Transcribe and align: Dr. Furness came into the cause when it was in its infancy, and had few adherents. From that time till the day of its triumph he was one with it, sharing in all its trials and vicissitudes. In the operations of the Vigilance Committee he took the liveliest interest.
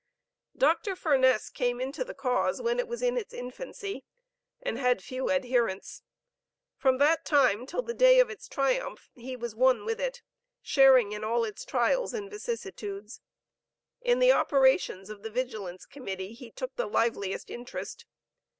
Dr. 0.57 0.95
Furness 0.95 1.51
came 1.51 1.79
into 1.79 2.03
the 2.03 2.15
cause 2.15 2.59
when 2.59 2.79
it 2.79 2.87
was 2.87 3.03
in 3.03 3.17
its 3.17 3.35
infancy, 3.35 4.03
and 4.59 4.79
had 4.79 4.99
few 5.03 5.29
adherents. 5.29 6.01
From 6.75 6.97
that 6.97 7.23
time 7.23 7.67
till 7.67 7.83
the 7.83 7.93
day 7.93 8.19
of 8.19 8.31
its 8.31 8.47
triumph 8.47 9.11
he 9.13 9.35
was 9.35 9.53
one 9.53 9.85
with 9.85 9.99
it, 9.99 10.23
sharing 10.63 11.11
in 11.11 11.23
all 11.23 11.43
its 11.43 11.63
trials 11.63 12.15
and 12.15 12.31
vicissitudes. 12.31 13.21
In 14.01 14.17
the 14.17 14.31
operations 14.31 15.11
of 15.11 15.21
the 15.21 15.29
Vigilance 15.29 15.85
Committee 15.85 16.33
he 16.33 16.49
took 16.49 16.75
the 16.77 16.87
liveliest 16.87 17.51
interest. 17.51 18.07